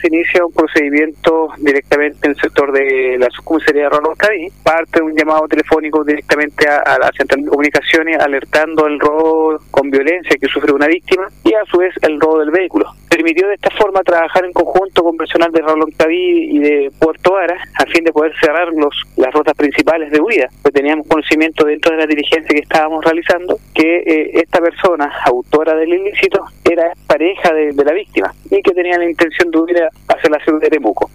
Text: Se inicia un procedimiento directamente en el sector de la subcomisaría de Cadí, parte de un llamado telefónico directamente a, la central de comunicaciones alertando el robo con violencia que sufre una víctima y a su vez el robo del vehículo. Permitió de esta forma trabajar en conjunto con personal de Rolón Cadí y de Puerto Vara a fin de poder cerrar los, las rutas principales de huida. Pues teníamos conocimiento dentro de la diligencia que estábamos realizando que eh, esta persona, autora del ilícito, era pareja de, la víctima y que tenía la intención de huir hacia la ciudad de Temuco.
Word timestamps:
Se 0.00 0.06
inicia 0.06 0.46
un 0.46 0.52
procedimiento 0.52 1.48
directamente 1.58 2.18
en 2.22 2.30
el 2.30 2.40
sector 2.40 2.70
de 2.70 3.18
la 3.18 3.28
subcomisaría 3.30 3.88
de 3.88 3.98
Cadí, 4.16 4.46
parte 4.62 5.00
de 5.00 5.02
un 5.02 5.16
llamado 5.16 5.48
telefónico 5.48 6.04
directamente 6.04 6.68
a, 6.68 6.96
la 7.00 7.10
central 7.18 7.42
de 7.42 7.50
comunicaciones 7.50 8.16
alertando 8.20 8.86
el 8.86 9.00
robo 9.00 9.58
con 9.72 9.90
violencia 9.90 10.36
que 10.40 10.46
sufre 10.46 10.72
una 10.72 10.86
víctima 10.86 11.26
y 11.42 11.52
a 11.52 11.64
su 11.64 11.78
vez 11.78 11.92
el 12.02 12.20
robo 12.20 12.38
del 12.38 12.52
vehículo. 12.52 12.94
Permitió 13.08 13.48
de 13.48 13.54
esta 13.54 13.70
forma 13.70 14.00
trabajar 14.02 14.44
en 14.44 14.52
conjunto 14.52 15.02
con 15.02 15.16
personal 15.16 15.50
de 15.50 15.60
Rolón 15.60 15.90
Cadí 15.96 16.56
y 16.56 16.58
de 16.58 16.90
Puerto 16.98 17.32
Vara 17.32 17.56
a 17.78 17.86
fin 17.86 18.04
de 18.04 18.12
poder 18.12 18.32
cerrar 18.40 18.68
los, 18.74 18.94
las 19.16 19.32
rutas 19.32 19.54
principales 19.56 20.10
de 20.10 20.20
huida. 20.20 20.48
Pues 20.62 20.74
teníamos 20.74 21.06
conocimiento 21.06 21.64
dentro 21.64 21.92
de 21.92 21.98
la 21.98 22.06
diligencia 22.06 22.48
que 22.48 22.60
estábamos 22.60 23.04
realizando 23.04 23.58
que 23.74 23.98
eh, 23.98 24.30
esta 24.34 24.60
persona, 24.60 25.10
autora 25.24 25.74
del 25.74 25.94
ilícito, 25.94 26.44
era 26.64 26.92
pareja 27.06 27.52
de, 27.54 27.72
la 27.72 27.92
víctima 27.92 28.32
y 28.50 28.60
que 28.62 28.72
tenía 28.72 28.98
la 28.98 29.08
intención 29.08 29.50
de 29.50 29.58
huir 29.58 29.88
hacia 30.08 30.30
la 30.30 30.38
ciudad 30.44 30.60
de 30.60 30.70
Temuco. 30.70 31.10